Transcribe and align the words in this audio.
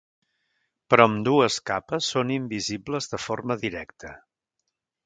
Però 0.93 1.05
ambdues 1.09 1.59
capes 1.71 2.09
són 2.15 2.35
invisibles 2.39 3.13
de 3.13 3.21
forma 3.29 3.61
directa. 3.67 4.17